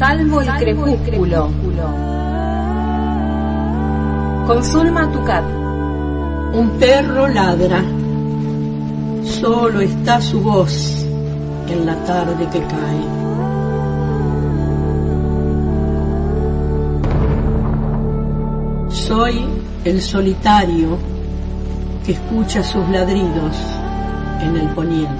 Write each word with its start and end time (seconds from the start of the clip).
Salvo 0.00 0.40
el 0.40 0.48
crepúsculo. 0.48 1.50
Con 4.46 4.64
Zulma 4.64 5.12
Tucat. 5.12 5.44
Un 6.54 6.70
perro 6.80 7.28
ladra. 7.28 7.82
Solo 9.22 9.82
está 9.82 10.18
su 10.22 10.40
voz 10.40 11.04
en 11.68 11.84
la 11.84 11.96
tarde 12.06 12.48
que 12.50 12.60
cae. 12.60 13.04
Soy 18.88 19.44
el 19.84 20.00
solitario 20.00 20.96
que 22.06 22.12
escucha 22.12 22.62
sus 22.62 22.88
ladridos 22.88 23.54
en 24.40 24.56
el 24.56 24.68
poniente. 24.68 25.19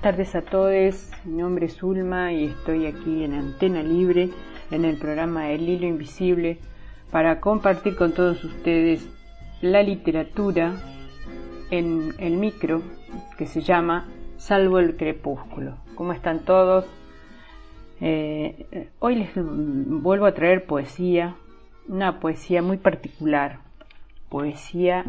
Buenas 0.00 0.16
tardes 0.16 0.34
a 0.34 0.50
todos, 0.50 1.10
mi 1.26 1.42
nombre 1.42 1.66
es 1.66 1.82
Ulma 1.82 2.32
y 2.32 2.46
estoy 2.46 2.86
aquí 2.86 3.22
en 3.22 3.34
Antena 3.34 3.82
Libre 3.82 4.30
en 4.70 4.86
el 4.86 4.96
programa 4.96 5.50
El 5.50 5.68
Hilo 5.68 5.86
Invisible 5.86 6.58
para 7.10 7.38
compartir 7.38 7.96
con 7.96 8.14
todos 8.14 8.42
ustedes 8.42 9.06
la 9.60 9.82
literatura 9.82 10.72
en 11.70 12.14
el 12.16 12.38
micro 12.38 12.80
que 13.36 13.44
se 13.44 13.60
llama 13.60 14.08
Salvo 14.38 14.78
el 14.78 14.96
Crepúsculo. 14.96 15.76
¿Cómo 15.96 16.14
están 16.14 16.46
todos? 16.46 16.86
Eh, 18.00 18.88
hoy 19.00 19.16
les 19.16 19.32
vuelvo 19.34 20.24
a 20.24 20.32
traer 20.32 20.64
poesía, 20.64 21.36
una 21.88 22.20
poesía 22.20 22.62
muy 22.62 22.78
particular, 22.78 23.58
poesía 24.30 25.04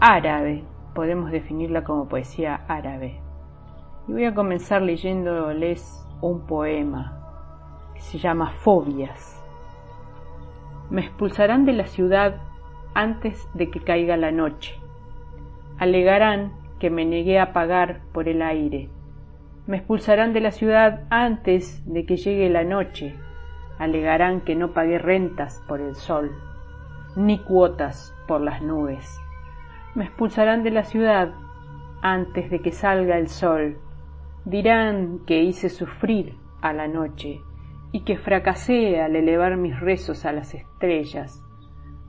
árabe, 0.00 0.64
podemos 0.94 1.30
definirla 1.30 1.84
como 1.84 2.08
poesía 2.08 2.64
árabe. 2.68 3.20
Y 4.08 4.12
voy 4.12 4.24
a 4.24 4.34
comenzar 4.34 4.82
leyéndoles 4.82 6.06
un 6.20 6.46
poema 6.46 7.20
que 7.94 8.00
se 8.00 8.18
llama 8.18 8.52
Fobias. 8.52 9.42
Me 10.90 11.02
expulsarán 11.02 11.64
de 11.64 11.72
la 11.72 11.86
ciudad 11.86 12.40
antes 12.94 13.48
de 13.54 13.70
que 13.70 13.80
caiga 13.80 14.16
la 14.16 14.30
noche. 14.30 14.78
Alegarán 15.78 16.52
que 16.78 16.90
me 16.90 17.04
negué 17.04 17.40
a 17.40 17.52
pagar 17.52 18.02
por 18.12 18.28
el 18.28 18.42
aire. 18.42 18.88
Me 19.66 19.78
expulsarán 19.78 20.32
de 20.32 20.40
la 20.40 20.50
ciudad 20.50 21.04
antes 21.10 21.82
de 21.90 22.04
que 22.04 22.16
llegue 22.16 22.48
la 22.50 22.64
noche. 22.64 23.16
Alegarán 23.78 24.42
que 24.42 24.54
no 24.54 24.72
pagué 24.72 24.98
rentas 24.98 25.64
por 25.66 25.80
el 25.80 25.94
sol, 25.96 26.30
ni 27.16 27.38
cuotas 27.38 28.14
por 28.28 28.40
las 28.40 28.62
nubes 28.62 29.23
me 29.94 30.04
expulsarán 30.04 30.64
de 30.64 30.70
la 30.70 30.84
ciudad 30.84 31.34
antes 32.02 32.50
de 32.50 32.60
que 32.60 32.72
salga 32.72 33.16
el 33.16 33.28
sol. 33.28 33.78
Dirán 34.44 35.20
que 35.26 35.42
hice 35.42 35.68
sufrir 35.68 36.34
a 36.60 36.72
la 36.72 36.88
noche 36.88 37.40
y 37.92 38.00
que 38.00 38.18
fracasé 38.18 39.00
al 39.00 39.14
elevar 39.14 39.56
mis 39.56 39.78
rezos 39.78 40.24
a 40.24 40.32
las 40.32 40.52
estrellas. 40.52 41.40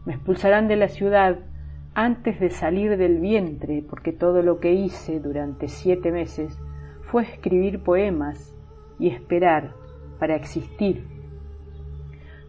Me 0.05 0.15
expulsarán 0.15 0.67
de 0.67 0.77
la 0.77 0.87
ciudad 0.87 1.39
antes 1.93 2.39
de 2.39 2.49
salir 2.49 2.97
del 2.97 3.19
vientre, 3.19 3.83
porque 3.87 4.11
todo 4.11 4.41
lo 4.41 4.59
que 4.59 4.73
hice 4.73 5.19
durante 5.19 5.67
siete 5.67 6.11
meses 6.11 6.59
fue 7.03 7.23
escribir 7.23 7.83
poemas 7.83 8.53
y 8.99 9.09
esperar 9.09 9.75
para 10.19 10.35
existir. 10.35 11.07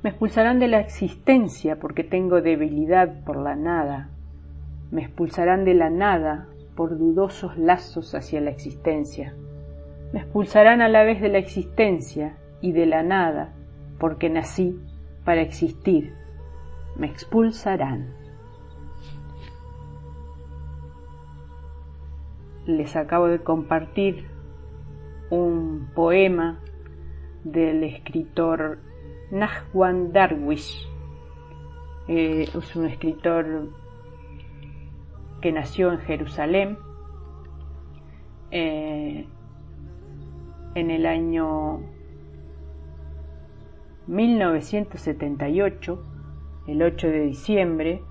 Me 0.03 0.10
expulsarán 0.10 0.58
de 0.58 0.68
la 0.68 0.80
existencia 0.80 1.78
porque 1.78 2.04
tengo 2.04 2.41
debilidad 2.41 3.22
por 3.24 3.36
la 3.36 3.54
nada 3.54 4.16
me 4.91 5.02
expulsarán 5.02 5.64
de 5.64 5.74
la 5.74 5.91
nada 5.91 6.48
por 6.76 6.98
dudosos 6.98 7.56
lazos 7.56 8.14
hacia 8.14 8.41
la 8.41 8.50
existencia. 8.50 9.34
Me 10.12 10.20
expulsarán 10.20 10.82
a 10.82 10.88
la 10.88 11.02
vez 11.02 11.20
de 11.20 11.28
la 11.28 11.38
existencia 11.38 12.36
y 12.60 12.72
de 12.72 12.86
la 12.86 13.02
nada, 13.02 13.54
porque 13.98 14.30
nací 14.30 14.78
para 15.24 15.41
existir. 15.41 16.14
Me 16.97 17.06
expulsarán. 17.06 18.14
Les 22.66 22.97
acabo 22.97 23.26
de 23.26 23.41
compartir 23.41 24.26
un 25.30 25.88
poema 25.94 26.60
del 27.44 27.84
escritor 27.84 28.78
Nahwan 29.30 30.12
Darwish. 30.12 30.88
Eh, 32.08 32.42
es 32.42 32.76
un 32.76 32.86
escritor 32.86 33.68
que 35.41 35.52
nació 35.52 35.92
en 35.92 35.98
Jerusalén 35.98 36.78
eh, 38.50 39.26
en 40.74 40.91
el 40.91 41.06
año 41.06 41.80
1978, 44.06 46.02
el 46.69 46.82
8 46.82 47.08
de 47.08 47.20
diciembre. 47.20 48.02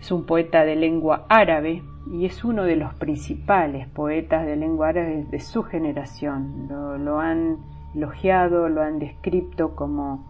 Es 0.00 0.12
un 0.12 0.26
poeta 0.26 0.64
de 0.64 0.76
lengua 0.76 1.24
árabe 1.28 1.82
y 2.12 2.26
es 2.26 2.44
uno 2.44 2.64
de 2.64 2.76
los 2.76 2.92
principales 2.94 3.88
poetas 3.88 4.44
de 4.44 4.56
lengua 4.56 4.88
árabe 4.88 5.24
de 5.30 5.40
su 5.40 5.62
generación. 5.62 6.66
Lo, 6.68 6.98
lo 6.98 7.20
han 7.20 7.58
elogiado, 7.94 8.68
lo 8.68 8.82
han 8.82 8.98
descrito 8.98 9.74
como 9.74 10.26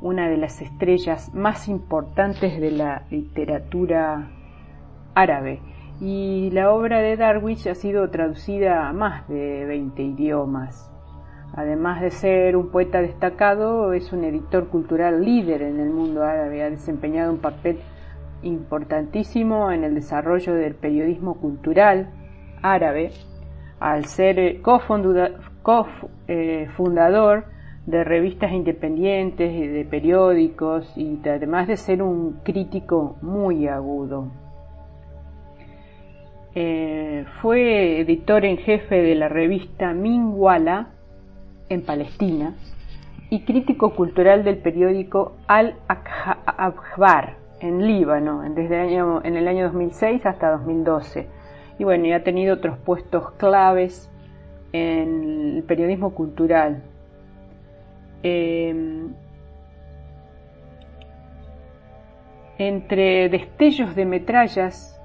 una 0.00 0.28
de 0.28 0.36
las 0.36 0.60
estrellas 0.60 1.32
más 1.34 1.68
importantes 1.68 2.60
de 2.60 2.70
la 2.70 3.04
literatura 3.10 4.28
árabe 5.18 5.60
y 6.00 6.50
la 6.52 6.72
obra 6.72 7.00
de 7.00 7.16
Darwish 7.16 7.68
ha 7.68 7.74
sido 7.74 8.08
traducida 8.08 8.88
a 8.88 8.92
más 8.92 9.26
de 9.28 9.64
20 9.66 10.00
idiomas. 10.00 10.92
Además 11.54 12.00
de 12.00 12.10
ser 12.10 12.56
un 12.56 12.70
poeta 12.70 13.00
destacado, 13.00 13.92
es 13.94 14.12
un 14.12 14.22
editor 14.22 14.68
cultural 14.68 15.24
líder 15.24 15.62
en 15.62 15.80
el 15.80 15.90
mundo 15.90 16.22
árabe, 16.22 16.62
ha 16.62 16.70
desempeñado 16.70 17.32
un 17.32 17.38
papel 17.38 17.80
importantísimo 18.42 19.72
en 19.72 19.82
el 19.82 19.96
desarrollo 19.96 20.54
del 20.54 20.76
periodismo 20.76 21.34
cultural 21.34 22.10
árabe, 22.62 23.10
al 23.80 24.04
ser 24.04 24.60
cofundador 24.62 25.34
de 27.86 28.04
revistas 28.04 28.52
independientes 28.52 29.52
y 29.52 29.66
de 29.66 29.84
periódicos 29.84 30.96
y 30.96 31.18
además 31.28 31.66
de 31.66 31.76
ser 31.76 32.02
un 32.02 32.40
crítico 32.44 33.16
muy 33.20 33.66
agudo. 33.66 34.47
Eh, 36.54 37.24
fue 37.40 38.00
editor 38.00 38.44
en 38.44 38.58
jefe 38.58 39.02
de 39.02 39.14
la 39.14 39.28
revista 39.28 39.92
Minwala 39.92 40.88
en 41.68 41.82
Palestina 41.82 42.54
y 43.30 43.40
crítico 43.40 43.94
cultural 43.94 44.42
del 44.44 44.56
periódico 44.58 45.36
Al-Akhbar 45.46 47.36
en 47.60 47.86
Líbano 47.86 48.42
desde 48.54 48.76
el 48.76 48.88
año, 48.88 49.20
en 49.24 49.36
el 49.36 49.46
año 49.46 49.64
2006 49.64 50.24
hasta 50.24 50.50
2012. 50.52 51.26
Y 51.78 51.84
bueno, 51.84 52.06
y 52.06 52.12
ha 52.12 52.24
tenido 52.24 52.54
otros 52.54 52.78
puestos 52.78 53.32
claves 53.32 54.10
en 54.72 55.56
el 55.56 55.62
periodismo 55.64 56.14
cultural. 56.14 56.82
Em, 58.22 59.12
entre 62.58 63.28
destellos 63.28 63.94
de 63.94 64.04
metrallas 64.04 64.97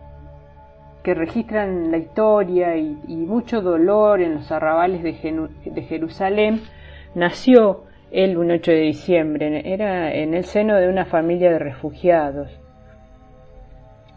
que 1.04 1.14
registran 1.14 1.92
la 1.92 1.98
historia 1.98 2.78
y, 2.78 2.96
mucho 3.08 3.62
dolor 3.62 4.22
en 4.22 4.36
los 4.36 4.52
arrabales 4.52 5.04
de, 5.04 5.84
Jerusalén, 5.84 6.62
nació 7.14 7.84
el 8.12 8.38
8 8.38 8.72
de 8.72 8.80
diciembre. 8.80 9.74
Era 9.74 10.14
en 10.14 10.34
el 10.34 10.46
seno 10.46 10.78
de 10.78 10.88
una 10.88 11.06
familia 11.06 11.52
de 11.52 11.60
refugiados. 11.60 12.58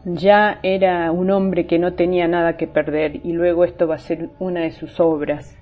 Ya 0.04 0.60
era 0.62 1.10
un 1.10 1.32
hombre 1.32 1.66
que 1.66 1.80
no 1.80 1.94
tenía 1.94 2.28
nada 2.28 2.56
que 2.56 2.68
perder 2.68 3.16
y 3.24 3.32
luego 3.32 3.64
esto 3.64 3.88
va 3.88 3.96
a 3.96 3.98
ser 3.98 4.28
una 4.38 4.60
de 4.60 4.70
sus 4.70 5.00
obras. 5.00 5.58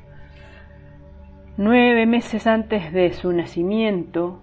Nueve 1.56 2.04
meses 2.04 2.46
antes 2.46 2.92
de 2.92 3.12
su 3.14 3.32
nacimiento, 3.32 4.42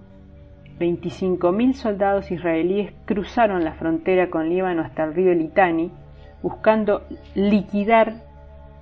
25.000 0.80 1.74
soldados 1.74 2.32
israelíes 2.32 2.94
cruzaron 3.06 3.64
la 3.64 3.74
frontera 3.74 4.32
con 4.32 4.50
Líbano 4.50 4.82
hasta 4.82 5.04
el 5.04 5.14
río 5.14 5.34
Litani 5.34 5.92
buscando 6.42 7.04
liquidar 7.36 8.14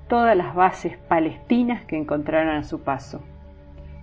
todas 0.08 0.36
las 0.36 0.56
bases 0.56 0.98
palestinas 0.98 1.86
que 1.86 1.98
encontraron 1.98 2.56
a 2.56 2.64
su 2.64 2.82
paso. 2.82 3.22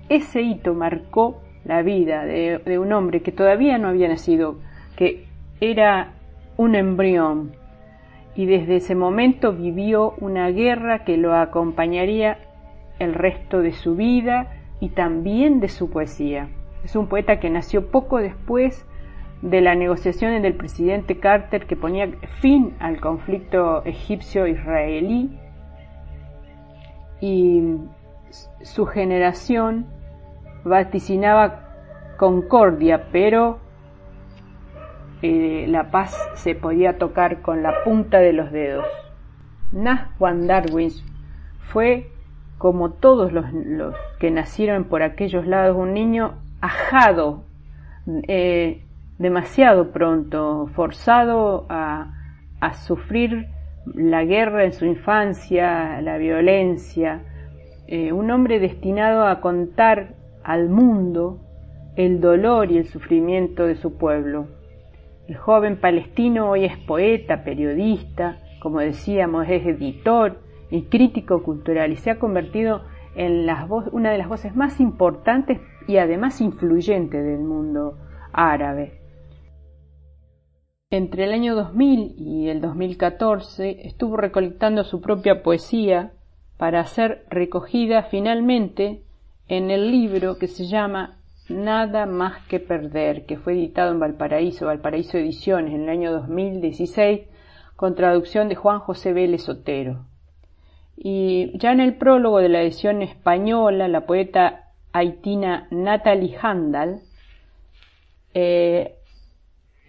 Ese 0.08 0.42
hito 0.42 0.74
marcó 0.74 1.40
la 1.64 1.82
vida 1.82 2.24
de, 2.24 2.58
de 2.58 2.78
un 2.78 2.92
hombre 2.92 3.22
que 3.22 3.32
todavía 3.32 3.76
no 3.78 3.88
había 3.88 4.08
nacido, 4.08 4.58
que 4.96 5.26
era 5.60 6.12
un 6.56 6.74
embrión, 6.74 7.52
y 8.36 8.46
desde 8.46 8.76
ese 8.76 8.94
momento 8.94 9.52
vivió 9.52 10.14
una 10.20 10.48
guerra 10.50 11.04
que 11.04 11.16
lo 11.16 11.34
acompañaría 11.34 12.38
el 12.98 13.14
resto 13.14 13.60
de 13.60 13.72
su 13.72 13.96
vida 13.96 14.52
y 14.78 14.90
también 14.90 15.60
de 15.60 15.68
su 15.68 15.90
poesía. 15.90 16.48
Es 16.84 16.94
un 16.96 17.08
poeta 17.08 17.40
que 17.40 17.50
nació 17.50 17.90
poco 17.90 18.18
después 18.18 18.86
de 19.42 19.60
la 19.60 19.74
negociación 19.74 20.40
del 20.42 20.54
presidente 20.54 21.18
Carter 21.18 21.66
que 21.66 21.76
ponía 21.76 22.08
fin 22.40 22.74
al 22.78 23.00
conflicto 23.00 23.84
egipcio-israelí 23.84 25.38
y 27.20 27.76
su 28.62 28.86
generación 28.86 29.86
vaticinaba 30.64 31.66
concordia, 32.16 33.08
pero 33.12 33.58
eh, 35.22 35.66
la 35.68 35.90
paz 35.90 36.16
se 36.34 36.54
podía 36.54 36.98
tocar 36.98 37.42
con 37.42 37.62
la 37.62 37.84
punta 37.84 38.18
de 38.18 38.32
los 38.32 38.50
dedos. 38.50 38.86
Juan 40.18 40.46
Darwin 40.46 40.90
fue, 41.72 42.10
como 42.58 42.90
todos 42.92 43.32
los, 43.32 43.44
que 44.18 44.30
nacieron 44.30 44.84
por 44.84 45.02
aquellos 45.02 45.46
lados, 45.46 45.76
un 45.76 45.92
niño 45.92 46.34
ajado, 46.60 47.44
eh, 48.28 48.85
demasiado 49.18 49.92
pronto, 49.92 50.68
forzado 50.74 51.66
a, 51.68 52.12
sufrir 52.86 53.46
la 53.94 54.24
guerra 54.24 54.64
en 54.64 54.72
su 54.72 54.86
infancia, 54.86 56.00
la 56.00 56.18
violencia, 56.18 57.22
eh, 57.86 58.12
un 58.12 58.30
hombre 58.32 58.58
destinado 58.58 59.24
a 59.24 59.40
contar 59.40 60.16
al 60.42 60.68
mundo 60.68 61.38
el 61.94 62.20
dolor 62.20 62.72
y 62.72 62.78
el 62.78 62.86
sufrimiento 62.86 63.66
de 63.66 63.76
su 63.76 63.96
pueblo. 63.96 64.48
El 65.28 65.36
joven 65.36 65.80
palestino 65.80 66.50
hoy 66.50 66.64
es 66.64 66.76
poeta, 66.76 67.44
periodista, 67.44 68.38
como 68.60 68.80
decíamos, 68.80 69.46
es 69.48 69.64
editor 69.64 70.40
y 70.70 70.82
crítico 70.82 71.44
cultural 71.44 71.92
y 71.92 71.96
se 71.96 72.10
ha 72.10 72.18
convertido 72.18 72.82
en 73.14 73.48
una 73.92 74.10
de 74.10 74.18
las 74.18 74.28
voces 74.28 74.54
más 74.56 74.80
importantes 74.80 75.60
y 75.86 75.98
además 75.98 76.40
influyentes 76.40 77.24
del 77.24 77.40
mundo 77.40 77.96
árabe. 78.32 79.05
Entre 80.90 81.24
el 81.24 81.32
año 81.32 81.56
2000 81.56 82.14
y 82.16 82.48
el 82.48 82.60
2014 82.60 83.88
estuvo 83.88 84.16
recolectando 84.16 84.84
su 84.84 85.00
propia 85.00 85.42
poesía 85.42 86.12
para 86.58 86.84
ser 86.86 87.26
recogida 87.28 88.04
finalmente 88.04 89.02
en 89.48 89.72
el 89.72 89.90
libro 89.90 90.38
que 90.38 90.46
se 90.46 90.66
llama 90.68 91.18
Nada 91.48 92.06
más 92.06 92.46
que 92.46 92.60
perder, 92.60 93.26
que 93.26 93.36
fue 93.36 93.54
editado 93.54 93.90
en 93.90 93.98
Valparaíso, 93.98 94.66
Valparaíso 94.66 95.18
Ediciones, 95.18 95.74
en 95.74 95.82
el 95.82 95.88
año 95.88 96.12
2016, 96.12 97.22
con 97.74 97.96
traducción 97.96 98.48
de 98.48 98.54
Juan 98.54 98.78
José 98.78 99.12
Vélez 99.12 99.48
Otero. 99.48 100.06
Y 100.96 101.58
ya 101.58 101.72
en 101.72 101.80
el 101.80 101.96
prólogo 101.96 102.38
de 102.38 102.48
la 102.48 102.62
edición 102.62 103.02
española, 103.02 103.88
la 103.88 104.06
poeta 104.06 104.70
haitina 104.92 105.66
Natalie 105.72 106.38
Handal 106.40 107.00
eh, 108.34 108.95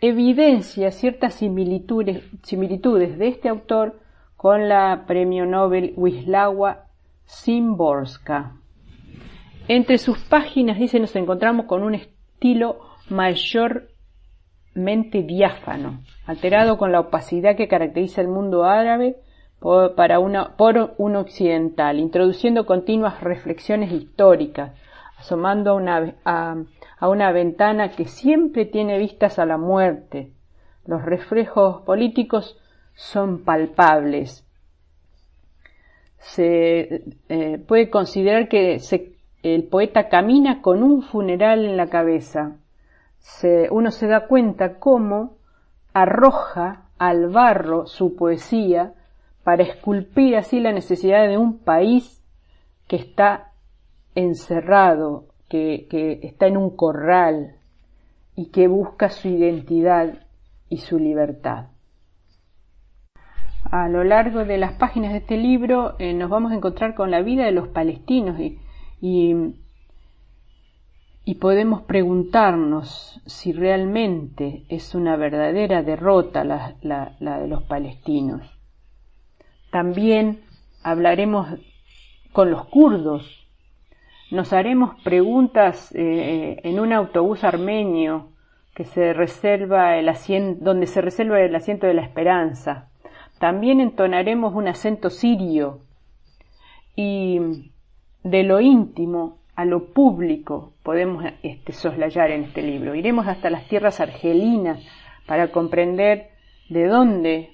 evidencia 0.02 0.92
ciertas 0.92 1.34
similitudes, 1.34 2.24
de 3.18 3.28
este 3.28 3.50
autor 3.50 4.00
con 4.36 4.70
la 4.70 5.06
premio 5.08 5.46
Nobel 5.46 5.94
Wisława 5.96 6.86
Szymborska. 7.26 8.54
Entre 9.68 9.98
sus 9.98 10.20
páginas, 10.20 10.78
dice, 10.80 11.00
nos 11.00 11.16
encontramos 11.16 11.66
con 11.66 11.84
un 11.84 11.96
estilo 11.96 12.80
mayormente 13.10 13.90
diáfano, 15.24 16.04
alterado 16.26 16.78
con 16.78 16.92
la 16.92 17.00
opacidad 17.02 17.56
que 17.56 17.68
caracteriza 17.68 18.22
el 18.22 18.28
mundo 18.28 18.64
árabe 18.64 19.18
para 19.96 20.20
por 20.56 20.94
un 20.98 21.16
occidental, 21.16 22.00
introduciendo 22.00 22.66
continuas 22.66 23.22
reflexiones 23.22 23.92
históricas, 23.92 24.72
asomando 25.18 25.72
a 25.72 25.74
una, 25.74 26.16
a 26.26 27.10
una 27.10 27.32
ventana 27.32 27.92
que 27.92 28.06
siempre 28.06 28.66
tiene 28.66 28.98
vistas 28.98 29.40
a 29.40 29.46
la 29.46 29.58
muerte. 29.58 30.32
Los 30.86 31.04
reflejos 31.04 31.82
políticos 31.82 32.58
son 32.94 33.44
palpables. 33.44 34.46
Se 36.18 37.04
eh, 37.30 37.58
puede 37.68 37.90
considerar 37.90 38.48
que 38.48 38.80
el 39.44 39.64
poeta 39.66 40.10
camina 40.10 40.62
con 40.62 40.82
un 40.84 41.04
funeral 41.04 41.64
en 41.66 41.78
la 41.78 41.88
cabeza. 41.88 42.58
uno 43.70 43.92
se 43.92 44.08
da 44.08 44.28
cuenta 44.28 44.80
cómo 44.80 45.38
arroja 45.94 46.86
al 46.98 47.30
barro 47.30 47.86
su 47.86 48.16
poesía 48.16 48.94
para 49.44 49.64
esculpir 49.64 50.36
así 50.36 50.60
la 50.60 50.72
necesidad 50.72 51.28
de 51.28 51.38
un 51.38 51.60
país 51.60 52.24
que 52.88 52.96
está 52.96 53.47
encerrado, 54.18 55.26
que, 55.50 55.88
que 55.90 56.20
está 56.24 56.48
en 56.48 56.58
un 56.58 56.76
corral 56.76 57.56
y 58.36 58.52
que 58.52 58.68
busca 58.68 59.10
su 59.10 59.30
identidad 59.30 60.28
y 60.70 60.78
su 60.78 61.00
libertad. 61.00 61.68
A 63.72 63.90
lo 63.90 64.04
largo 64.04 64.46
de 64.46 64.58
las 64.58 64.74
páginas 64.74 65.12
de 65.12 65.20
este 65.20 65.38
libro 65.38 65.96
eh, 66.00 66.14
nos 66.14 66.30
vamos 66.30 66.52
a 66.52 66.56
encontrar 66.56 66.96
con 66.96 67.12
la 67.12 67.22
vida 67.22 67.46
de 67.46 67.52
los 67.52 67.68
palestinos 67.70 68.40
y 68.40 68.60
y, 69.00 69.54
podemos 71.40 71.84
preguntarnos 71.84 73.22
si 73.26 73.52
realmente 73.52 74.64
es 74.70 74.96
una 74.96 75.16
verdadera 75.18 75.84
derrota 75.84 76.44
la, 76.44 77.16
de 77.20 77.48
los 77.48 77.64
palestinos. 77.64 78.42
También 79.72 80.42
hablaremos 80.82 81.60
con 82.32 82.50
los 82.50 82.66
kurdos, 82.66 83.47
nos 84.32 84.54
haremos 84.54 85.02
preguntas 85.04 85.94
eh, 85.96 86.60
en 86.64 86.80
un 86.80 86.94
autobús 86.94 87.44
armenio 87.44 88.32
que 88.76 88.84
se 88.84 89.14
reserva 89.14 89.98
el 89.98 90.10
asiento, 90.10 90.64
donde 90.64 90.86
se 90.86 91.02
reserva 91.02 91.42
el 91.42 91.56
asiento 91.56 91.88
de 91.88 91.94
la 91.94 92.04
esperanza. 92.04 92.90
También 93.40 93.80
entonaremos 93.80 94.54
un 94.54 94.68
acento 94.68 95.10
sirio 95.10 95.82
y 96.96 97.72
de 98.24 98.44
lo 98.44 98.60
íntimo 98.60 99.40
a 99.56 99.66
lo 99.66 99.94
público 99.94 100.74
podemos 100.84 101.24
este, 101.42 101.74
soslayar 101.74 102.32
en 102.32 102.44
este 102.44 102.62
libro. 102.62 102.94
Iremos 102.94 103.28
hasta 103.28 103.50
las 103.50 103.68
tierras 103.68 104.00
argelinas 104.00 104.80
para 105.26 105.52
comprender 105.52 106.30
de 106.70 106.86
dónde 106.86 107.50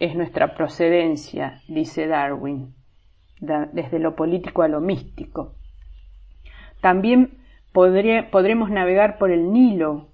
es 0.00 0.14
nuestra 0.14 0.54
procedencia, 0.54 1.62
dice 1.68 2.06
Darwin, 2.06 2.74
desde 3.40 3.98
lo 3.98 4.16
político 4.16 4.62
a 4.62 4.68
lo 4.68 4.80
místico. 4.80 5.54
También 6.80 7.38
podremos 7.72 8.70
navegar 8.70 9.18
por 9.18 9.30
el 9.30 9.52
Nilo. 9.52 10.08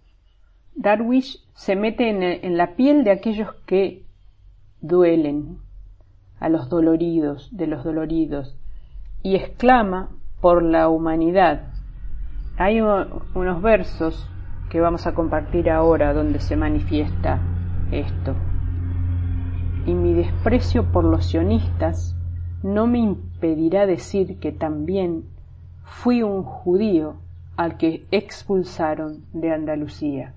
Darwin 0.74 1.22
se 1.54 1.76
mete 1.76 2.08
en 2.08 2.56
la 2.56 2.74
piel 2.76 3.04
de 3.04 3.10
aquellos 3.10 3.54
que 3.66 4.04
duelen, 4.80 5.58
a 6.40 6.48
los 6.48 6.68
doloridos, 6.68 7.48
de 7.56 7.66
los 7.66 7.84
doloridos, 7.84 8.56
y 9.22 9.36
exclama 9.36 10.10
por 10.40 10.62
la 10.62 10.88
humanidad. 10.88 11.72
Hay 12.56 12.80
unos 12.80 13.62
versos 13.62 14.28
que 14.70 14.80
vamos 14.80 15.06
a 15.06 15.14
compartir 15.14 15.70
ahora 15.70 16.12
donde 16.12 16.40
se 16.40 16.56
manifiesta 16.56 17.40
esto. 17.92 18.34
Y 19.86 19.94
mi 19.94 20.14
desprecio 20.14 20.90
por 20.90 21.04
los 21.04 21.26
sionistas 21.26 22.16
no 22.62 22.86
me 22.86 22.98
impedirá 22.98 23.86
decir 23.86 24.38
que 24.40 24.52
también 24.52 25.24
fui 25.84 26.22
un 26.22 26.42
judío 26.42 27.16
al 27.56 27.76
que 27.76 28.06
expulsaron 28.10 29.24
de 29.32 29.52
Andalucía. 29.52 30.34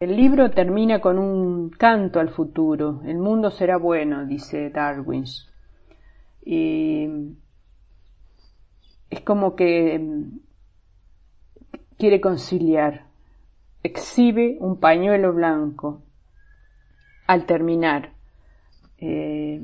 El 0.00 0.16
libro 0.16 0.50
termina 0.50 1.00
con 1.00 1.18
un 1.18 1.70
canto 1.70 2.18
al 2.18 2.30
futuro. 2.30 3.02
El 3.04 3.18
mundo 3.18 3.52
será 3.52 3.76
bueno, 3.76 4.26
dice 4.26 4.70
Darwin. 4.70 5.24
Y 6.44 7.08
es 9.08 9.20
como 9.20 9.54
que 9.54 9.96
mm, 9.98 10.38
quiere 11.98 12.20
conciliar. 12.20 13.06
Exhibe 13.84 14.56
un 14.58 14.80
pañuelo 14.80 15.32
blanco. 15.32 16.02
Al 17.28 17.46
terminar, 17.46 18.10
eh, 18.98 19.60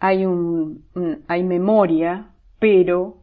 hay, 0.00 0.24
un, 0.24 0.84
hay 1.28 1.42
memoria, 1.42 2.30
pero 2.58 3.18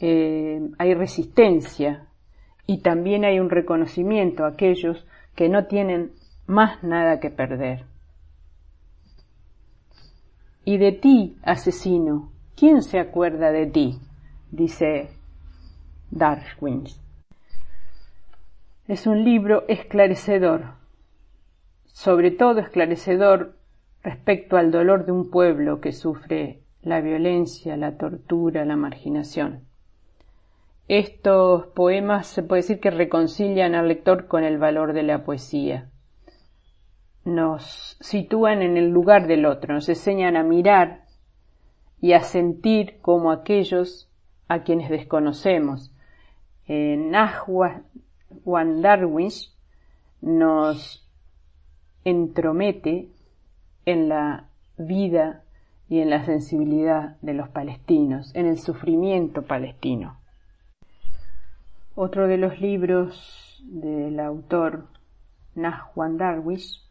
eh, 0.00 0.60
hay 0.78 0.94
resistencia 0.94 2.08
y 2.66 2.82
también 2.82 3.24
hay 3.24 3.40
un 3.40 3.50
reconocimiento 3.50 4.44
a 4.44 4.48
aquellos 4.48 5.06
que 5.34 5.48
no 5.48 5.66
tienen 5.66 6.12
más 6.46 6.82
nada 6.82 7.20
que 7.20 7.30
perder. 7.30 7.84
Y 10.64 10.78
de 10.78 10.92
ti, 10.92 11.36
asesino, 11.42 12.32
¿quién 12.56 12.82
se 12.82 12.98
acuerda 12.98 13.52
de 13.52 13.66
ti? 13.66 13.98
dice 14.50 15.10
Darwin. 16.10 16.84
Es 18.86 19.06
un 19.06 19.24
libro 19.24 19.64
esclarecedor, 19.68 20.74
sobre 21.86 22.30
todo 22.30 22.60
esclarecedor 22.60 23.56
respecto 24.02 24.56
al 24.56 24.70
dolor 24.70 25.06
de 25.06 25.12
un 25.12 25.30
pueblo 25.30 25.80
que 25.80 25.92
sufre 25.92 26.60
la 26.82 27.00
violencia, 27.00 27.76
la 27.76 27.96
tortura, 27.96 28.64
la 28.64 28.76
marginación. 28.76 29.64
Estos 30.88 31.66
poemas 31.68 32.26
se 32.26 32.42
puede 32.42 32.60
decir 32.60 32.78
que 32.78 32.90
reconcilian 32.90 33.74
al 33.74 33.88
lector 33.88 34.26
con 34.26 34.44
el 34.44 34.58
valor 34.58 34.92
de 34.92 35.02
la 35.02 35.24
poesía. 35.24 35.88
Nos 37.24 37.96
sitúan 38.00 38.60
en 38.60 38.76
el 38.76 38.90
lugar 38.90 39.26
del 39.26 39.46
otro, 39.46 39.72
nos 39.72 39.88
enseñan 39.88 40.36
a 40.36 40.42
mirar 40.42 41.04
y 42.02 42.12
a 42.12 42.20
sentir 42.20 42.98
como 43.00 43.32
aquellos 43.32 44.10
a 44.46 44.62
quienes 44.62 44.90
desconocemos. 44.90 45.90
En 46.66 47.12
Juan 48.44 48.82
Darwin 48.82 49.30
nos 50.20 51.08
entromete 52.04 53.08
en 53.86 54.10
la 54.10 54.48
vida 54.76 55.44
y 55.88 56.00
en 56.00 56.10
la 56.10 56.26
sensibilidad 56.26 57.16
de 57.22 57.32
los 57.32 57.48
palestinos, 57.48 58.34
en 58.34 58.46
el 58.46 58.58
sufrimiento 58.58 59.42
palestino. 59.42 60.18
Otro 61.96 62.26
de 62.26 62.38
los 62.38 62.60
libros 62.60 63.62
del 63.62 64.18
autor 64.18 64.88
Juan 65.92 66.16
Darwish 66.16 66.82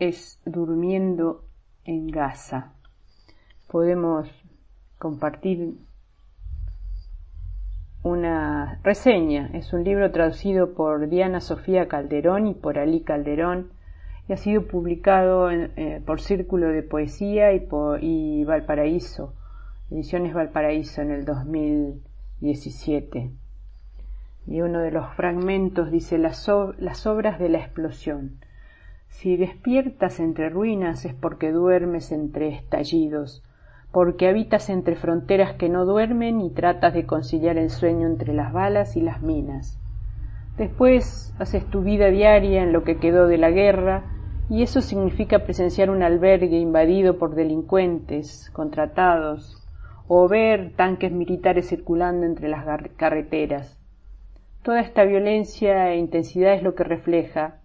es 0.00 0.40
Durmiendo 0.44 1.44
en 1.84 2.08
Gaza. 2.08 2.72
Podemos 3.68 4.28
compartir 4.98 5.76
una 8.02 8.80
reseña. 8.82 9.48
Es 9.54 9.72
un 9.72 9.84
libro 9.84 10.10
traducido 10.10 10.74
por 10.74 11.08
Diana 11.08 11.40
Sofía 11.40 11.86
Calderón 11.86 12.48
y 12.48 12.54
por 12.54 12.80
Ali 12.80 13.02
Calderón 13.02 13.70
y 14.28 14.32
ha 14.32 14.36
sido 14.36 14.66
publicado 14.66 15.52
eh, 15.52 16.02
por 16.04 16.20
Círculo 16.20 16.70
de 16.70 16.82
Poesía 16.82 17.52
y, 17.52 17.68
y 18.00 18.42
Valparaíso, 18.42 19.34
Ediciones 19.88 20.34
Valparaíso 20.34 21.00
en 21.00 21.12
el 21.12 21.24
2017. 21.24 23.45
Y 24.46 24.60
uno 24.60 24.80
de 24.80 24.90
los 24.90 25.12
fragmentos 25.14 25.90
dice 25.90 26.18
las, 26.18 26.48
las 26.78 27.06
obras 27.06 27.38
de 27.38 27.48
la 27.48 27.58
explosión. 27.58 28.38
Si 29.08 29.36
despiertas 29.36 30.20
entre 30.20 30.50
ruinas 30.50 31.04
es 31.04 31.14
porque 31.14 31.50
duermes 31.50 32.12
entre 32.12 32.48
estallidos, 32.48 33.42
porque 33.92 34.28
habitas 34.28 34.68
entre 34.68 34.94
fronteras 34.94 35.54
que 35.54 35.68
no 35.68 35.84
duermen 35.84 36.40
y 36.40 36.50
tratas 36.50 36.92
de 36.94 37.06
conciliar 37.06 37.56
el 37.56 37.70
sueño 37.70 38.06
entre 38.06 38.34
las 38.34 38.52
balas 38.52 38.96
y 38.96 39.00
las 39.00 39.22
minas. 39.22 39.80
Después 40.58 41.34
haces 41.38 41.64
tu 41.66 41.82
vida 41.82 42.08
diaria 42.08 42.62
en 42.62 42.72
lo 42.72 42.84
que 42.84 42.98
quedó 42.98 43.26
de 43.26 43.38
la 43.38 43.50
guerra, 43.50 44.04
y 44.48 44.62
eso 44.62 44.80
significa 44.80 45.40
presenciar 45.40 45.90
un 45.90 46.02
albergue 46.02 46.58
invadido 46.58 47.18
por 47.18 47.34
delincuentes, 47.34 48.50
contratados, 48.52 49.66
o 50.08 50.28
ver 50.28 50.72
tanques 50.76 51.10
militares 51.10 51.68
circulando 51.68 52.26
entre 52.26 52.48
las 52.48 52.64
carreteras. 52.96 53.75
Toda 54.66 54.80
esta 54.80 55.04
violencia 55.04 55.92
e 55.92 55.96
intensidad 55.96 56.54
es 56.54 56.64
lo 56.64 56.74
que 56.74 56.82
refleja 56.82 57.60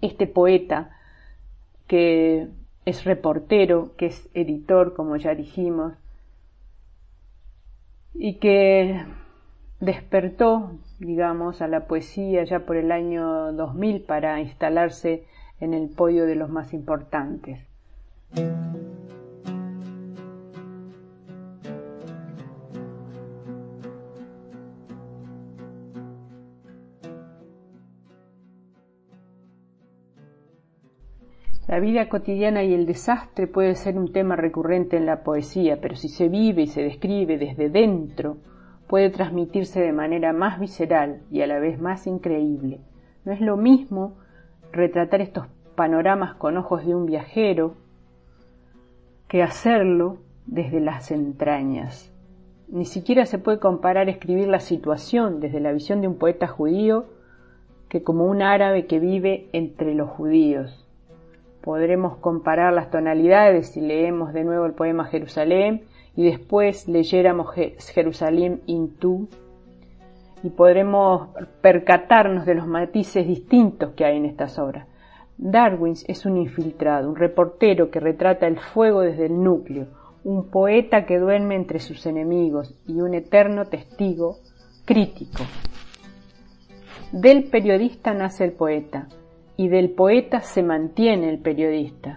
este 0.00 0.28
poeta 0.28 0.96
que 1.88 2.46
es 2.84 3.02
reportero, 3.02 3.96
que 3.96 4.06
es 4.06 4.28
editor, 4.32 4.94
como 4.94 5.16
ya 5.16 5.34
dijimos, 5.34 5.94
y 8.14 8.34
que 8.34 9.04
despertó, 9.80 10.78
digamos, 11.00 11.60
a 11.60 11.66
la 11.66 11.88
poesía 11.88 12.44
ya 12.44 12.60
por 12.60 12.76
el 12.76 12.92
año 12.92 13.52
2000 13.54 14.02
para 14.02 14.40
instalarse 14.40 15.24
en 15.58 15.74
el 15.74 15.88
podio 15.88 16.24
de 16.26 16.36
los 16.36 16.48
más 16.48 16.72
importantes. 16.72 17.58
La 31.76 31.80
vida 31.80 32.08
cotidiana 32.08 32.64
y 32.64 32.72
el 32.72 32.86
desastre 32.86 33.46
puede 33.46 33.74
ser 33.74 33.98
un 33.98 34.10
tema 34.10 34.34
recurrente 34.34 34.96
en 34.96 35.04
la 35.04 35.22
poesía, 35.22 35.78
pero 35.78 35.94
si 35.94 36.08
se 36.08 36.30
vive 36.30 36.62
y 36.62 36.68
se 36.68 36.82
describe 36.82 37.36
desde 37.36 37.68
dentro, 37.68 38.38
puede 38.86 39.10
transmitirse 39.10 39.80
de 39.80 39.92
manera 39.92 40.32
más 40.32 40.58
visceral 40.58 41.20
y 41.30 41.42
a 41.42 41.46
la 41.46 41.58
vez 41.58 41.78
más 41.78 42.06
increíble. 42.06 42.80
No 43.26 43.32
es 43.32 43.42
lo 43.42 43.58
mismo 43.58 44.16
retratar 44.72 45.20
estos 45.20 45.48
panoramas 45.74 46.36
con 46.36 46.56
ojos 46.56 46.86
de 46.86 46.94
un 46.94 47.04
viajero 47.04 47.74
que 49.28 49.42
hacerlo 49.42 50.16
desde 50.46 50.80
las 50.80 51.10
entrañas. 51.10 52.10
Ni 52.68 52.86
siquiera 52.86 53.26
se 53.26 53.38
puede 53.38 53.58
comparar 53.58 54.08
escribir 54.08 54.48
la 54.48 54.60
situación 54.60 55.40
desde 55.40 55.60
la 55.60 55.72
visión 55.72 56.00
de 56.00 56.08
un 56.08 56.16
poeta 56.16 56.46
judío 56.46 57.04
que 57.90 58.02
como 58.02 58.24
un 58.24 58.40
árabe 58.40 58.86
que 58.86 58.98
vive 58.98 59.50
entre 59.52 59.94
los 59.94 60.08
judíos 60.08 60.85
podremos 61.66 62.18
comparar 62.18 62.72
las 62.72 62.92
tonalidades 62.92 63.72
si 63.72 63.80
leemos 63.80 64.32
de 64.32 64.44
nuevo 64.44 64.66
el 64.66 64.74
poema 64.74 65.06
Jerusalén 65.06 65.82
y 66.14 66.24
después 66.24 66.86
leyéramos 66.86 67.48
Jerusalén 67.92 68.62
in 68.66 68.94
tú 69.00 69.28
y 70.44 70.50
podremos 70.50 71.30
percatarnos 71.62 72.46
de 72.46 72.54
los 72.54 72.68
matices 72.68 73.26
distintos 73.26 73.94
que 73.94 74.04
hay 74.04 74.16
en 74.16 74.26
estas 74.26 74.60
obras. 74.60 74.86
Darwin 75.38 75.94
es 76.06 76.24
un 76.24 76.36
infiltrado, 76.36 77.08
un 77.08 77.16
reportero 77.16 77.90
que 77.90 77.98
retrata 77.98 78.46
el 78.46 78.60
fuego 78.60 79.00
desde 79.00 79.26
el 79.26 79.42
núcleo, 79.42 79.88
un 80.22 80.48
poeta 80.48 81.04
que 81.04 81.18
duerme 81.18 81.56
entre 81.56 81.80
sus 81.80 82.06
enemigos 82.06 82.76
y 82.86 83.00
un 83.00 83.12
eterno 83.12 83.64
testigo 83.64 84.36
crítico. 84.84 85.42
Del 87.10 87.50
periodista 87.50 88.14
nace 88.14 88.44
el 88.44 88.52
poeta, 88.52 89.08
y 89.56 89.68
del 89.68 89.90
poeta 89.90 90.40
se 90.40 90.62
mantiene 90.62 91.30
el 91.30 91.38
periodista. 91.38 92.16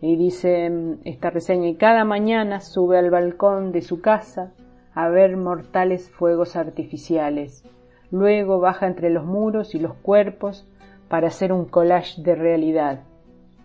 Y 0.00 0.16
dice 0.16 0.68
mm, 0.68 1.00
esta 1.04 1.30
reseña, 1.30 1.68
y 1.68 1.76
cada 1.76 2.04
mañana 2.04 2.60
sube 2.60 2.98
al 2.98 3.10
balcón 3.10 3.72
de 3.72 3.82
su 3.82 4.00
casa 4.00 4.52
a 4.94 5.08
ver 5.08 5.36
mortales 5.36 6.10
fuegos 6.10 6.56
artificiales. 6.56 7.64
Luego 8.10 8.60
baja 8.60 8.86
entre 8.86 9.10
los 9.10 9.24
muros 9.24 9.74
y 9.74 9.78
los 9.78 9.94
cuerpos 9.94 10.68
para 11.08 11.28
hacer 11.28 11.52
un 11.52 11.66
collage 11.66 12.20
de 12.22 12.34
realidad, 12.34 13.04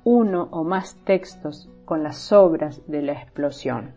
uno 0.03 0.47
o 0.51 0.63
más 0.63 0.95
textos 1.03 1.69
con 1.85 2.03
las 2.03 2.17
sobras 2.17 2.85
de 2.87 3.01
la 3.01 3.13
explosión. 3.13 3.93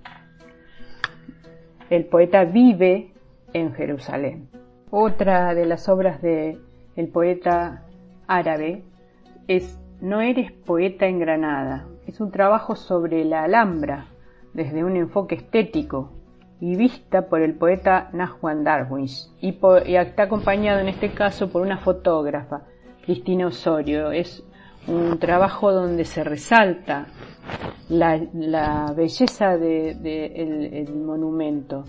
El 1.89 2.07
poeta 2.07 2.45
vive 2.45 3.13
en 3.53 3.75
Jerusalén. 3.75 4.49
Otra 4.91 5.55
de 5.55 5.67
las 5.67 5.89
obras 5.89 6.23
de 6.23 6.59
el 6.97 7.09
poeta 7.09 7.85
árabe 8.27 8.85
es 9.51 9.81
No 10.01 10.21
eres 10.21 10.53
poeta 10.53 11.07
en 11.07 11.19
Granada. 11.19 11.89
Es 12.07 12.21
un 12.21 12.31
trabajo 12.31 12.77
sobre 12.77 13.25
la 13.25 13.43
Alhambra 13.43 14.07
desde 14.55 14.85
un 14.85 14.97
enfoque 14.97 15.35
estético 15.35 16.13
y 16.61 16.77
vista 16.77 17.27
por 17.29 17.41
el 17.43 17.55
poeta 17.55 18.11
Nahwan 18.13 18.63
Darwin 18.63 19.07
y, 19.41 19.59
está 19.97 20.23
acompañado 20.23 20.79
en 20.79 20.89
este 20.89 21.11
caso 21.11 21.51
por 21.51 21.63
una 21.63 21.79
fotógrafa, 21.79 22.63
Cristina 23.05 23.49
Osorio. 23.49 24.13
Es 24.13 24.45
un 24.87 25.19
trabajo 25.19 25.73
donde 25.73 26.05
se 26.05 26.23
resalta 26.23 27.09
la, 27.89 28.95
belleza 28.97 29.59
del 29.59 30.01
de, 30.01 30.89
monumento. 30.95 31.85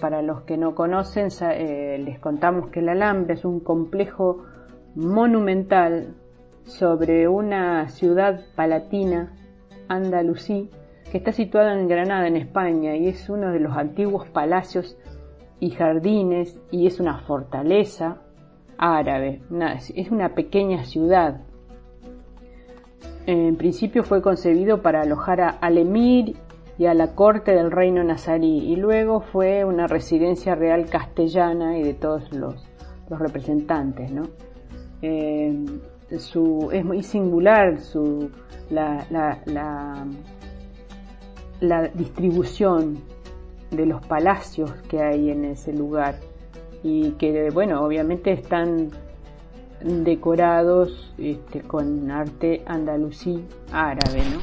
para 0.00 0.22
los 0.22 0.42
que 0.42 0.56
no 0.56 0.76
conocen, 0.76 1.28
eh, 1.50 1.98
les 1.98 2.20
contamos 2.20 2.70
que 2.70 2.80
la 2.80 2.92
Alhambra 2.92 3.34
es 3.34 3.44
un 3.44 3.58
complejo 3.60 4.44
monumental 4.94 6.14
sobre 6.64 7.28
una 7.28 7.88
ciudad 7.88 8.40
palatina, 8.54 9.32
andalusí, 9.88 10.70
que 11.10 11.18
está 11.18 11.32
situada 11.32 11.78
en 11.78 11.88
Granada, 11.88 12.26
en 12.26 12.36
España, 12.36 12.96
y 12.96 13.08
es 13.08 13.28
uno 13.28 13.52
de 13.52 13.60
los 13.60 13.76
antiguos 13.76 14.28
palacios 14.28 14.96
y 15.60 15.70
jardines, 15.70 16.58
y 16.70 16.86
es 16.86 17.00
una 17.00 17.18
fortaleza 17.18 18.22
árabe, 18.78 19.42
es 19.94 20.10
una 20.10 20.30
pequeña 20.30 20.84
ciudad. 20.84 21.42
En 23.26 23.56
principio 23.56 24.02
fue 24.02 24.22
concebido 24.22 24.82
para 24.82 25.02
alojar 25.02 25.40
a, 25.40 25.48
al 25.50 25.78
emir 25.78 26.36
y 26.78 26.86
a 26.86 26.94
la 26.94 27.14
corte 27.14 27.52
del 27.52 27.70
reino 27.70 28.02
nazarí, 28.02 28.72
y 28.72 28.76
luego 28.76 29.20
fue 29.20 29.64
una 29.64 29.86
residencia 29.86 30.54
real 30.54 30.86
castellana 30.86 31.78
y 31.78 31.82
de 31.82 31.94
todos 31.94 32.32
los, 32.32 32.68
representantes, 33.10 34.10
¿no? 34.10 34.22
Eh, 35.02 35.54
es 36.12 36.84
muy 36.84 37.02
singular 37.02 37.80
su, 37.80 38.30
la, 38.70 39.06
la 41.60 41.88
distribución 41.94 42.98
de 43.70 43.86
los 43.86 44.04
palacios 44.06 44.70
que 44.88 45.02
hay 45.02 45.30
en 45.30 45.44
ese 45.44 45.72
lugar 45.72 46.16
y 46.82 47.12
que, 47.12 47.48
bueno, 47.50 47.82
obviamente 47.82 48.32
están 48.32 48.90
decorados 49.82 51.14
este, 51.18 51.60
con 51.60 52.10
arte 52.10 52.62
andalusí 52.66 53.44
árabe, 53.72 54.22
¿no? 54.30 54.40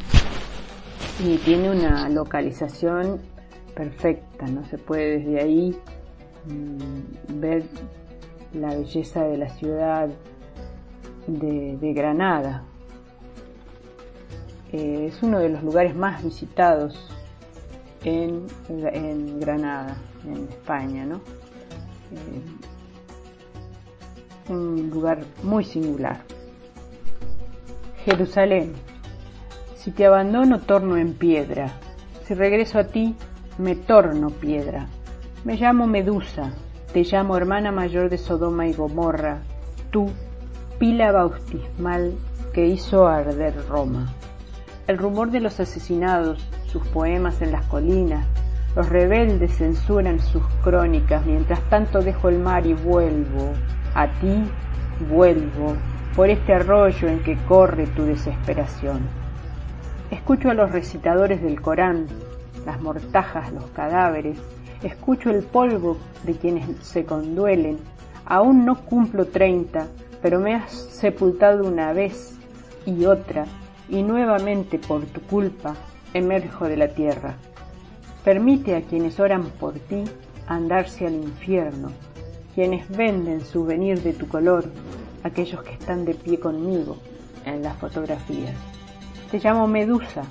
Y 1.25 1.37
tiene 1.37 1.69
una 1.69 2.09
localización 2.09 3.19
perfecta, 3.75 4.47
no 4.47 4.65
se 4.65 4.77
puede 4.77 5.19
desde 5.19 5.41
ahí 5.41 5.77
mm, 6.45 7.39
ver 7.39 7.63
la 8.53 8.69
belleza 8.73 9.23
de 9.23 9.37
la 9.37 9.49
ciudad 9.49 10.09
de, 11.29 11.93
Granada. 11.93 12.63
Eh, 14.71 15.07
es 15.07 15.21
uno 15.23 15.39
de 15.39 15.49
los 15.49 15.63
lugares 15.63 15.95
más 15.95 16.23
visitados 16.23 17.11
en, 18.03 18.47
Granada, 19.39 19.97
en 20.25 20.47
España, 20.49 21.05
¿no? 21.05 21.17
Eh, 22.11 22.41
un 24.49 24.89
lugar 24.89 25.19
muy 25.43 25.63
singular. 25.63 26.21
Jerusalén. 28.05 28.73
Si 29.75 29.91
te 29.91 30.05
abandono, 30.05 30.59
torno 30.59 30.97
en 30.97 31.13
piedra. 31.13 31.71
Si 32.25 32.33
regreso 32.33 32.79
a 32.79 32.85
ti, 32.85 33.15
me 33.57 33.75
torno 33.75 34.29
piedra. 34.29 34.87
Me 35.43 35.55
llamo 35.55 35.87
Medusa, 35.87 36.53
te 36.93 37.03
llamo 37.03 37.37
hermana 37.37 37.71
mayor 37.71 38.09
de 38.09 38.17
Sodoma 38.17 38.67
y 38.67 38.73
Gomorra, 38.73 39.41
tú, 39.91 40.09
pila 40.79 41.11
bautismal 41.11 42.13
que 42.53 42.65
hizo 42.65 43.05
arder 43.05 43.53
Roma. 43.67 44.13
El 44.87 44.97
rumor 44.97 45.29
de 45.29 45.41
los 45.41 45.59
asesinados, 45.59 46.39
sus 46.71 46.87
poemas 46.87 47.41
en 47.41 47.51
las 47.51 47.65
colinas, 47.65 48.25
los 48.77 48.87
rebeldes 48.87 49.57
censuran 49.57 50.21
sus 50.21 50.43
crónicas, 50.63 51.25
mientras 51.25 51.59
tanto 51.69 52.01
dejo 52.01 52.29
el 52.29 52.39
mar 52.39 52.65
y 52.65 52.73
vuelvo, 52.73 53.51
a 53.93 54.07
ti 54.07 54.41
vuelvo, 55.09 55.75
por 56.15 56.29
este 56.29 56.53
arroyo 56.53 57.09
en 57.09 57.19
que 57.23 57.37
corre 57.45 57.85
tu 57.87 58.05
desesperación. 58.05 59.01
Escucho 60.11 60.49
a 60.49 60.53
los 60.53 60.71
recitadores 60.71 61.41
del 61.41 61.61
Corán, 61.61 62.07
las 62.65 62.81
mortajas, 62.81 63.51
los 63.51 63.65
cadáveres, 63.71 64.39
escucho 64.81 65.29
el 65.29 65.43
polvo 65.43 65.97
de 66.23 66.35
quienes 66.35 66.65
se 66.81 67.03
conduelen. 67.03 67.79
Aún 68.25 68.65
no 68.65 68.85
cumplo 68.85 69.25
treinta, 69.25 69.87
pero 70.21 70.39
me 70.39 70.55
has 70.55 70.71
sepultado 70.71 71.65
una 71.65 71.93
vez 71.93 72.37
y 72.85 73.05
otra, 73.05 73.45
y 73.87 74.03
nuevamente 74.03 74.77
por 74.79 75.05
tu 75.05 75.21
culpa 75.21 75.75
emerjo 76.13 76.65
de 76.65 76.77
la 76.77 76.89
tierra. 76.89 77.35
Permite 78.23 78.75
a 78.75 78.81
quienes 78.81 79.19
oran 79.19 79.45
por 79.59 79.73
ti 79.73 80.03
andarse 80.47 81.07
al 81.07 81.13
infierno, 81.13 81.91
quienes 82.55 82.89
venden 82.89 83.41
souvenir 83.41 84.01
de 84.01 84.13
tu 84.13 84.27
color, 84.27 84.65
aquellos 85.23 85.63
que 85.63 85.73
están 85.73 86.05
de 86.05 86.15
pie 86.15 86.39
conmigo 86.39 86.97
en 87.45 87.63
las 87.63 87.77
fotografías. 87.77 88.55
Te 89.31 89.39
llamo 89.39 89.67
Medusa, 89.67 90.23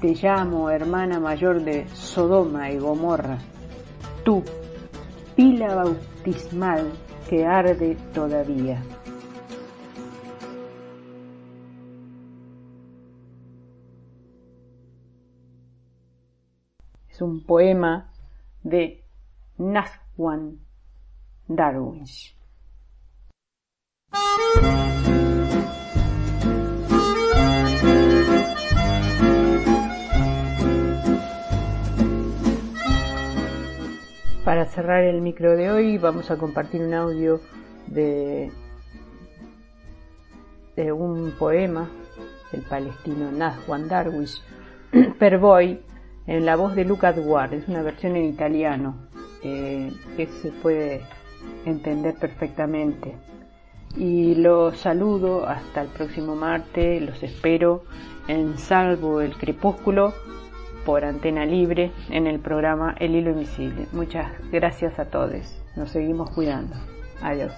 te 0.00 0.14
llamo 0.14 0.70
hermana 0.70 1.18
mayor 1.18 1.62
de 1.62 1.86
Sodoma 1.94 2.70
y 2.70 2.78
Gomorra, 2.78 3.38
tú, 4.24 4.42
pila 5.34 5.74
bautismal 5.74 6.92
que 7.28 7.46
arde 7.46 7.96
todavía. 8.12 8.82
Es 17.16 17.22
un 17.22 17.42
poema 17.42 18.12
de 18.62 19.02
Nazwan 19.56 20.58
Darwish. 21.48 22.36
Para 34.44 34.66
cerrar 34.66 35.02
el 35.04 35.22
micro 35.22 35.56
de 35.56 35.70
hoy 35.70 35.96
vamos 35.96 36.30
a 36.30 36.36
compartir 36.36 36.82
un 36.82 36.92
audio 36.92 37.40
de, 37.86 38.52
un 40.76 41.32
poema 41.38 41.88
del 42.52 42.60
palestino 42.60 43.32
Nazwan 43.32 43.88
Darwish, 43.88 44.42
Perboy, 45.18 45.80
en 46.26 46.44
la 46.44 46.56
voz 46.56 46.74
de 46.74 46.84
Luca 46.84 47.12
Ward, 47.12 47.54
es 47.54 47.68
una 47.68 47.82
versión 47.82 48.16
en 48.16 48.24
italiano 48.24 48.96
eh, 49.42 49.92
que 50.16 50.26
se 50.26 50.50
puede 50.50 51.02
entender 51.64 52.14
perfectamente. 52.14 53.14
Y 53.96 54.34
los 54.34 54.78
saludo 54.78 55.46
hasta 55.46 55.82
el 55.82 55.88
próximo 55.88 56.34
martes, 56.34 57.00
los 57.02 57.22
espero 57.22 57.84
en 58.28 58.58
Salvo 58.58 59.20
el 59.20 59.36
Crepúsculo 59.36 60.12
por 60.84 61.04
Antena 61.04 61.44
Libre 61.46 61.92
en 62.10 62.26
el 62.26 62.38
programa 62.40 62.94
El 62.98 63.14
Hilo 63.14 63.30
Invisible. 63.30 63.86
Muchas 63.92 64.30
gracias 64.50 64.98
a 64.98 65.06
todos. 65.06 65.58
Nos 65.76 65.90
seguimos 65.90 66.30
cuidando. 66.30 66.76
Adiós. 67.22 67.52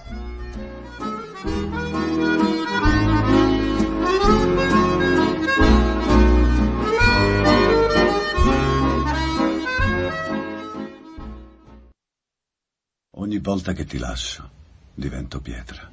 Ogni 13.29 13.41
volta 13.41 13.73
che 13.73 13.85
ti 13.85 13.99
lascio, 13.99 14.49
divento 14.91 15.39
pietra. 15.39 15.87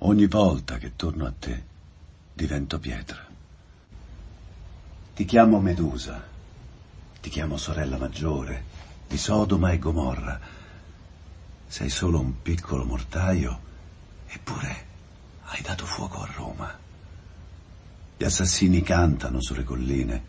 Ogni 0.00 0.26
volta 0.26 0.76
che 0.76 0.94
torno 0.94 1.24
a 1.24 1.32
te, 1.32 1.64
divento 2.34 2.78
pietra. 2.78 3.24
Ti 5.14 5.24
chiamo 5.24 5.60
Medusa, 5.60 6.22
ti 7.22 7.30
chiamo 7.30 7.56
sorella 7.56 7.96
maggiore 7.96 8.64
di 9.08 9.16
Sodoma 9.16 9.70
e 9.70 9.78
Gomorra. 9.78 10.38
Sei 11.66 11.88
solo 11.88 12.20
un 12.20 12.42
piccolo 12.42 12.84
mortaio, 12.84 13.60
eppure 14.26 14.86
hai 15.44 15.62
dato 15.62 15.86
fuoco 15.86 16.20
a 16.20 16.30
Roma. 16.36 16.78
Gli 18.14 18.24
assassini 18.24 18.82
cantano 18.82 19.40
sulle 19.40 19.64
colline, 19.64 20.22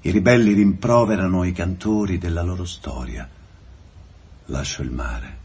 i 0.00 0.10
ribelli 0.10 0.54
rimproverano 0.54 1.44
i 1.44 1.52
cantori 1.52 2.16
della 2.16 2.40
loro 2.40 2.64
storia. 2.64 3.35
Lascio 4.46 4.82
il 4.82 4.90
mare 4.92 5.36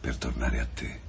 per 0.00 0.16
tornare 0.16 0.60
a 0.60 0.66
te. 0.72 1.00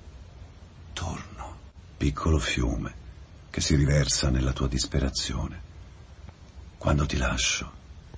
Torno, 0.91 1.55
piccolo 1.95 2.39
fiume 2.39 3.05
che 3.49 3.61
si 3.61 3.75
riversa 3.75 4.29
nella 4.29 4.51
tua 4.51 4.67
disperazione. 4.67 5.61
Quando 6.77 7.05
ti 7.05 7.15
lascio, 7.15 7.71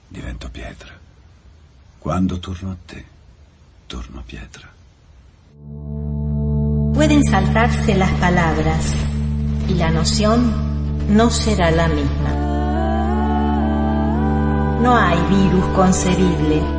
divento 0.07 0.49
pietra. 0.49 0.97
Cuando 1.99 2.39
torno 2.39 2.71
a 2.71 2.77
te, 2.83 3.05
torno 3.85 4.23
pietra. 4.25 4.67
Pueden 6.93 7.23
saltarse 7.23 7.95
las 7.95 8.11
palabras 8.13 8.93
y 9.67 9.75
la 9.75 9.91
noción 9.91 11.15
no 11.15 11.29
será 11.29 11.69
la 11.69 11.87
misma. 11.87 12.31
No 14.81 14.97
hay 14.97 15.21
virus 15.27 15.65
concebible 15.75 16.78